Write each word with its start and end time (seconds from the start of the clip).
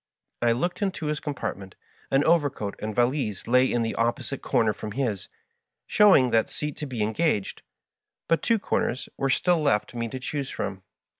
I 0.41 0.51
looked 0.53 0.81
into 0.81 1.05
his 1.05 1.19
compartment; 1.19 1.75
an 2.09 2.23
overcoat 2.23 2.75
and 2.79 2.95
valise 2.95 3.45
lay 3.47 3.71
in 3.71 3.83
the 3.83 3.93
opposite 3.93 4.41
comer 4.41 4.73
from 4.73 4.93
his, 4.93 5.27
showing 5.85 6.31
that 6.31 6.49
seat 6.49 6.75
to 6.77 6.87
be 6.87 7.03
engaged, 7.03 7.61
but 8.27 8.41
two 8.41 8.57
comers 8.57 9.09
were 9.15 9.29
stfll 9.29 9.61
left 9.61 9.93
me 9.93 10.07
to 10.07 10.17
choose 10.19 10.49
from. 10.49 10.81